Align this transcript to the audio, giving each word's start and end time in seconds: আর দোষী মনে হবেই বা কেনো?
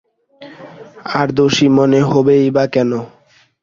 আর 1.17 1.27
দোষী 1.37 1.67
মনে 1.77 1.99
হবেই 2.09 2.45
বা 2.55 2.63
কেনো? 2.73 2.99